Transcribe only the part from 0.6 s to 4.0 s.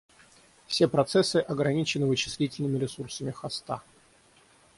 Все процессы ограничены вычислительными ресурсами хоста